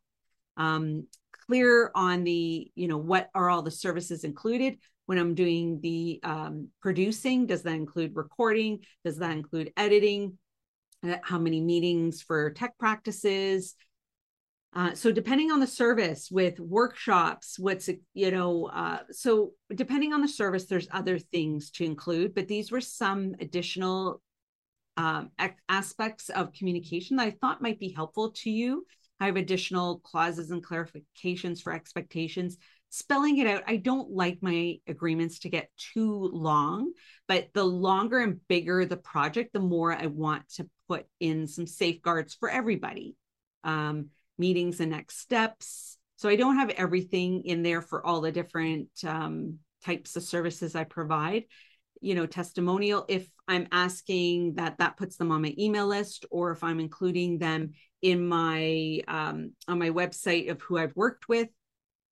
Um, 0.59 1.07
clear 1.47 1.91
on 1.95 2.25
the, 2.25 2.71
you 2.75 2.89
know, 2.89 2.99
what 2.99 3.31
are 3.35 3.51
all 3.51 3.63
the 3.63 3.71
services 3.71 4.25
included 4.25 4.79
when 5.07 5.19
I'm 5.19 5.35
doing 5.35 5.81
the 5.81 6.21
um, 6.23 6.69
producing? 6.81 7.47
Does 7.47 7.63
that 7.63 7.75
include 7.75 8.17
recording? 8.17 8.81
Does 9.05 9.19
that 9.19 9.33
include 9.33 9.73
editing? 9.77 10.39
Uh, 11.07 11.17
how 11.23 11.39
many 11.39 11.61
meetings 11.61 12.23
for 12.23 12.51
tech 12.51 12.77
practices? 12.79 13.75
Uh, 14.75 14.93
so 14.95 15.11
depending 15.11 15.51
on 15.51 15.61
the 15.61 15.67
service 15.67 16.29
with 16.31 16.61
workshops, 16.61 17.59
what's 17.59 17.89
you 18.13 18.31
know, 18.31 18.67
uh, 18.67 18.99
so 19.11 19.53
depending 19.75 20.13
on 20.13 20.21
the 20.21 20.29
service, 20.29 20.67
there's 20.67 20.89
other 20.91 21.19
things 21.19 21.71
to 21.71 21.85
include, 21.85 22.35
but 22.35 22.47
these 22.47 22.71
were 22.71 22.81
some 22.81 23.35
additional 23.41 24.21
um, 24.99 25.31
aspects 25.69 26.29
of 26.31 26.53
communication 26.53 27.17
that 27.17 27.27
I 27.27 27.31
thought 27.31 27.63
might 27.63 27.79
be 27.79 27.91
helpful 27.91 28.33
to 28.33 28.51
you 28.51 28.87
I 29.21 29.27
have 29.27 29.37
additional 29.37 30.01
clauses 30.01 30.51
and 30.51 30.65
clarifications 30.65 31.63
for 31.63 31.73
expectations. 31.73 32.59
Spelling 32.91 33.39
it 33.39 33.47
out, 33.47 33.63
I 33.67 33.77
don't 33.77 34.11
like 34.11 34.39
my 34.43 34.77
agreements 34.87 35.41
to 35.41 35.49
get 35.49 35.71
too 35.77 36.31
long, 36.33 36.93
but 37.27 37.49
the 37.55 37.65
longer 37.65 38.21
and 38.21 38.41
bigger 38.49 38.85
the 38.85 38.97
project, 38.97 39.53
the 39.53 39.61
more 39.61 39.93
I 39.93 40.07
want 40.07 40.49
to 40.55 40.69
put 40.89 41.07
in 41.19 41.47
some 41.47 41.67
safeguards 41.67 42.35
for 42.35 42.49
everybody. 42.49 43.17
Um, 43.65 44.11
meetings 44.39 44.81
and 44.81 44.91
next 44.91 45.19
steps. 45.19 45.99
So 46.17 46.29
I 46.29 46.37
don't 46.37 46.57
have 46.57 46.71
everything 46.71 47.43
in 47.45 47.63
there 47.63 47.83
for 47.83 48.05
all 48.05 48.21
the 48.21 48.33
different 48.33 48.89
um, 49.05 49.59
types 49.85 50.17
of 50.17 50.23
services 50.23 50.75
I 50.75 50.85
provide. 50.85 51.45
You 52.01 52.15
know, 52.15 52.27
testimonial, 52.27 53.05
if 53.09 53.29
I'm 53.49 53.69
asking 53.73 54.55
that 54.55 54.79
that 54.79 54.97
puts 54.97 55.17
them 55.17 55.31
on 55.31 55.43
my 55.43 55.55
email 55.59 55.87
list, 55.87 56.27
or 56.31 56.51
if 56.51 56.63
I'm 56.63 56.81
including 56.81 57.39
them 57.39 57.73
in 58.07 58.25
my 58.25 59.01
um, 59.09 59.51
on 59.67 59.81
my 59.81 59.91
website 59.91 60.49
of 60.49 60.63
who 60.63 60.79
I've 60.79 60.95
worked 60.95 61.29
with. 61.29 61.49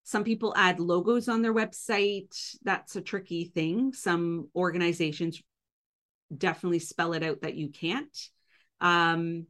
Some 0.02 0.24
people 0.24 0.52
add 0.56 0.80
logos 0.80 1.28
on 1.28 1.40
their 1.40 1.54
website. 1.54 2.34
That's 2.64 2.96
a 2.96 3.00
tricky 3.00 3.44
thing. 3.44 3.92
Some 3.92 4.48
organizations 4.56 5.40
definitely 6.36 6.80
spell 6.80 7.12
it 7.12 7.22
out 7.22 7.42
that 7.42 7.54
you 7.54 7.68
can't. 7.68 8.18
Um, 8.80 9.46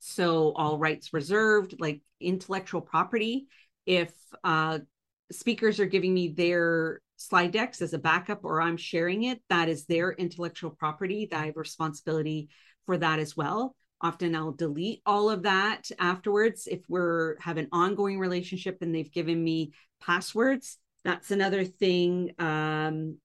so 0.00 0.52
all 0.56 0.76
rights 0.76 1.12
reserved, 1.12 1.76
like 1.78 2.02
intellectual 2.20 2.80
property. 2.80 3.46
If 3.86 4.12
uh, 4.42 4.80
speakers 5.30 5.78
are 5.78 5.86
giving 5.86 6.12
me 6.12 6.30
their 6.30 7.00
slide 7.16 7.52
decks 7.52 7.80
as 7.80 7.94
a 7.94 7.98
backup 7.98 8.44
or 8.44 8.60
I'm 8.60 8.76
sharing 8.76 9.22
it, 9.22 9.40
that 9.50 9.68
is 9.68 9.84
their 9.84 10.10
intellectual 10.12 10.70
property. 10.70 11.28
That 11.30 11.40
I 11.40 11.46
have 11.46 11.56
responsibility 11.56 12.48
for 12.86 12.98
that 12.98 13.20
as 13.20 13.36
well. 13.36 13.76
Often 14.04 14.36
I'll 14.36 14.52
delete 14.52 15.00
all 15.06 15.30
of 15.30 15.44
that 15.44 15.90
afterwards 15.98 16.68
if 16.70 16.80
we're 16.88 17.40
have 17.40 17.56
an 17.56 17.68
ongoing 17.72 18.18
relationship 18.18 18.78
and 18.82 18.94
they've 18.94 19.10
given 19.10 19.42
me 19.42 19.72
passwords. 19.98 20.76
That's 21.06 21.30
another 21.30 21.64
thing. 21.64 22.32
Um, 22.38 23.16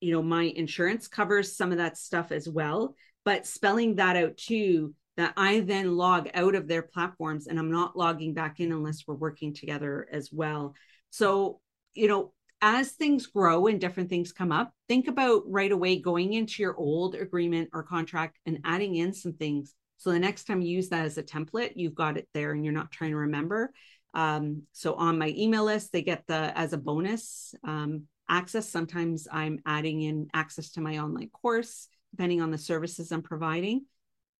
you 0.00 0.12
know, 0.12 0.22
my 0.22 0.44
insurance 0.44 1.08
covers 1.08 1.56
some 1.56 1.72
of 1.72 1.78
that 1.78 1.98
stuff 1.98 2.30
as 2.30 2.48
well. 2.48 2.94
But 3.24 3.48
spelling 3.48 3.96
that 3.96 4.14
out 4.14 4.36
too, 4.36 4.94
that 5.16 5.32
I 5.36 5.58
then 5.58 5.96
log 5.96 6.28
out 6.34 6.54
of 6.54 6.68
their 6.68 6.82
platforms 6.82 7.48
and 7.48 7.58
I'm 7.58 7.72
not 7.72 7.96
logging 7.96 8.32
back 8.32 8.60
in 8.60 8.70
unless 8.70 9.02
we're 9.04 9.16
working 9.16 9.52
together 9.52 10.06
as 10.12 10.30
well. 10.32 10.76
So, 11.10 11.58
you 11.94 12.06
know, 12.06 12.32
as 12.60 12.92
things 12.92 13.26
grow 13.26 13.66
and 13.66 13.80
different 13.80 14.08
things 14.08 14.32
come 14.32 14.52
up, 14.52 14.72
think 14.88 15.08
about 15.08 15.42
right 15.48 15.72
away 15.72 15.98
going 15.98 16.32
into 16.32 16.62
your 16.62 16.76
old 16.76 17.16
agreement 17.16 17.70
or 17.72 17.82
contract 17.82 18.38
and 18.46 18.60
adding 18.64 18.94
in 18.94 19.12
some 19.12 19.32
things 19.32 19.74
so 20.02 20.10
the 20.10 20.18
next 20.18 20.48
time 20.48 20.60
you 20.60 20.74
use 20.74 20.88
that 20.88 21.04
as 21.04 21.16
a 21.16 21.22
template, 21.22 21.74
you've 21.76 21.94
got 21.94 22.16
it 22.16 22.26
there 22.34 22.50
and 22.50 22.64
you're 22.64 22.74
not 22.74 22.90
trying 22.90 23.12
to 23.12 23.18
remember. 23.18 23.72
Um, 24.14 24.62
so 24.72 24.94
on 24.94 25.16
my 25.16 25.28
email 25.28 25.62
list, 25.62 25.92
they 25.92 26.02
get 26.02 26.26
the 26.26 26.52
as 26.58 26.72
a 26.72 26.76
bonus 26.76 27.54
um, 27.62 28.08
access. 28.28 28.68
Sometimes 28.68 29.28
I'm 29.30 29.60
adding 29.64 30.02
in 30.02 30.26
access 30.34 30.72
to 30.72 30.80
my 30.80 30.98
online 30.98 31.28
course, 31.28 31.86
depending 32.10 32.42
on 32.42 32.50
the 32.50 32.58
services 32.58 33.12
I'm 33.12 33.22
providing. 33.22 33.86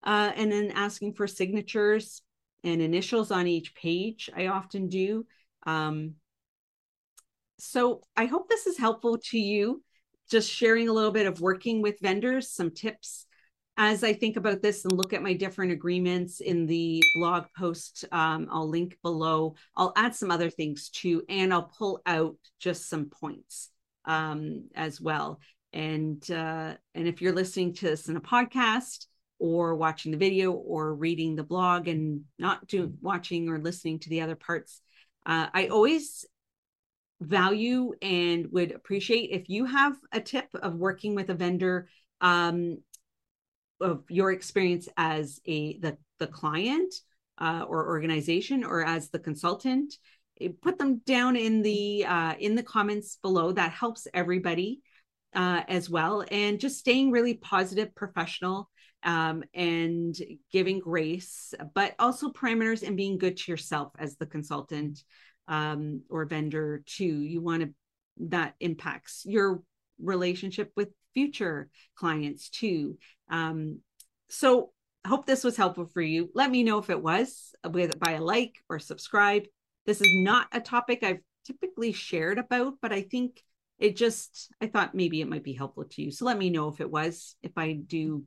Uh, 0.02 0.33
and 0.35 0.50
then 0.50 0.73
asking 0.73 1.14
for 1.14 1.28
signatures 1.28 2.23
and 2.64 2.83
initials 2.83 3.31
on 3.31 3.47
each 3.47 3.73
page, 3.76 4.28
I 4.37 4.49
often 4.49 4.88
do. 4.88 5.26
Um, 5.64 6.14
so 7.61 8.02
I 8.16 8.25
hope 8.25 8.49
this 8.49 8.66
is 8.66 8.78
helpful 8.78 9.19
to 9.31 9.38
you. 9.38 9.85
Just 10.28 10.50
sharing 10.50 10.88
a 10.88 10.92
little 10.92 11.12
bit 11.12 11.28
of 11.28 11.40
working 11.40 11.83
with 11.83 12.00
vendors, 12.00 12.50
some 12.50 12.73
tips 12.73 13.26
as 13.76 14.05
I 14.05 14.12
think 14.12 14.37
about 14.37 14.61
this 14.61 14.85
and 14.85 14.93
look 14.93 15.12
at 15.12 15.23
my 15.23 15.33
different 15.33 15.73
agreements 15.73 16.41
in 16.41 16.67
the 16.67 17.02
blog 17.14 17.47
post, 17.57 18.05
um, 18.12 18.49
I'll 18.50 18.69
link 18.69 18.99
below. 19.02 19.55
I'll 19.76 19.93
add 19.97 20.14
some 20.14 20.31
other 20.31 20.50
things 20.50 20.91
too, 20.91 21.23
and 21.29 21.52
I'll 21.52 21.73
pull 21.79 22.02
out 22.05 22.37
just 22.61 22.88
some 22.88 23.07
points 23.07 23.71
um, 24.05 24.69
as 24.75 25.00
well. 25.00 25.41
And 25.73 26.23
uh, 26.31 26.75
and 26.95 27.09
if 27.09 27.23
you're 27.23 27.33
listening 27.33 27.73
to 27.75 27.87
this 27.87 28.09
in 28.09 28.17
a 28.17 28.21
podcast 28.21 29.07
or 29.38 29.75
watching 29.75 30.12
the 30.12 30.19
video 30.19 30.52
or 30.52 30.95
reading 30.95 31.35
the 31.35 31.43
blog 31.43 31.88
and 31.88 32.23
not 32.38 32.67
doing 32.67 32.99
watching 33.00 33.49
or 33.49 33.59
listening 33.59 34.00
to 34.00 34.11
the 34.11 34.21
other 34.21 34.37
parts, 34.37 34.83
uh, 35.25 35.47
I 35.52 35.69
always 35.69 36.26
value 37.23 37.93
and 38.02 38.49
would 38.52 38.73
appreciate 38.73 39.31
if 39.31 39.49
you 39.49 39.64
have 39.64 39.97
a 40.12 40.21
tip 40.21 40.49
of 40.55 40.75
working 40.75 41.14
with 41.14 41.31
a 41.31 41.35
vendor 41.35 41.88
um, 42.21 42.79
of 43.82 44.04
your 44.08 44.32
experience 44.32 44.88
as 44.96 45.40
a 45.46 45.78
the 45.78 45.96
the 46.18 46.26
client 46.26 46.94
uh, 47.38 47.64
or 47.66 47.88
organization 47.88 48.64
or 48.64 48.84
as 48.84 49.10
the 49.10 49.18
consultant 49.18 49.94
eh, 50.40 50.48
put 50.62 50.78
them 50.78 51.00
down 51.04 51.36
in 51.36 51.62
the 51.62 52.04
uh, 52.04 52.34
in 52.38 52.54
the 52.54 52.62
comments 52.62 53.18
below. 53.22 53.52
That 53.52 53.72
helps 53.72 54.06
everybody 54.14 54.80
uh, 55.34 55.62
as 55.68 55.90
well. 55.90 56.24
And 56.30 56.60
just 56.60 56.78
staying 56.78 57.10
really 57.10 57.34
positive 57.34 57.94
professional 57.94 58.70
um, 59.02 59.42
and 59.54 60.14
giving 60.52 60.78
grace 60.78 61.54
but 61.74 61.94
also 61.98 62.30
parameters 62.30 62.86
and 62.86 62.96
being 62.96 63.18
good 63.18 63.36
to 63.36 63.50
yourself 63.50 63.92
as 63.98 64.16
the 64.16 64.26
consultant 64.26 65.02
um, 65.48 66.02
or 66.08 66.24
vendor 66.24 66.82
too. 66.86 67.04
You 67.04 67.40
want 67.40 67.62
to 67.62 67.74
that 68.28 68.54
impacts 68.60 69.22
your 69.24 69.62
relationship 69.98 70.70
with 70.76 70.88
future 71.14 71.69
clients 71.95 72.49
too. 72.49 72.99
Um, 73.31 73.81
so 74.28 74.73
hope 75.07 75.26
this 75.26 75.45
was 75.45 75.57
helpful 75.57 75.87
for 75.87 76.00
you. 76.00 76.31
Let 76.35 76.50
me 76.50 76.62
know 76.62 76.78
if 76.78 76.90
it 76.90 77.02
was 77.02 77.54
with 77.69 77.99
by 77.99 78.12
a 78.12 78.23
like 78.23 78.57
or 78.69 78.78
subscribe. 78.78 79.45
This 79.87 80.00
is 80.00 80.09
not 80.11 80.47
a 80.52 80.61
topic 80.61 81.02
I've 81.02 81.21
typically 81.45 81.92
shared 81.92 82.38
about, 82.38 82.75
but 82.81 82.92
I 82.92 83.02
think 83.02 83.42
it 83.78 83.97
just 83.97 84.52
I 84.61 84.69
thought 84.69 84.95
maybe 84.95 85.21
it 85.21 85.28
might 85.28 85.42
be 85.42 85.54
helpful 85.54 85.85
to 85.85 86.02
you. 86.02 86.11
So 86.12 86.25
let 86.25 86.38
me 86.38 86.50
know 86.50 86.69
if 86.69 86.81
it 86.81 86.90
was, 86.90 87.37
if 87.42 87.52
I 87.57 87.73
do 87.73 88.25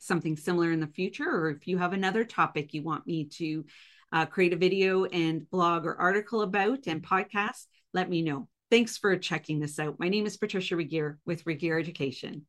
something 0.00 0.36
similar 0.36 0.70
in 0.70 0.80
the 0.80 0.86
future, 0.86 1.28
or 1.28 1.50
if 1.50 1.66
you 1.66 1.78
have 1.78 1.92
another 1.92 2.24
topic 2.24 2.72
you 2.72 2.82
want 2.82 3.06
me 3.06 3.24
to 3.24 3.64
uh, 4.12 4.26
create 4.26 4.52
a 4.52 4.56
video 4.56 5.04
and 5.04 5.48
blog 5.50 5.86
or 5.86 5.94
article 5.96 6.42
about 6.42 6.86
and 6.86 7.02
podcast, 7.02 7.66
let 7.92 8.08
me 8.08 8.22
know. 8.22 8.48
Thanks 8.70 8.96
for 8.96 9.16
checking 9.16 9.58
this 9.58 9.78
out. 9.78 9.98
My 9.98 10.08
name 10.08 10.26
is 10.26 10.36
Patricia 10.36 10.76
Regier 10.76 11.18
with 11.26 11.44
Regier 11.44 11.78
Education. 11.78 12.46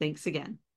Thanks 0.00 0.26
again. 0.26 0.60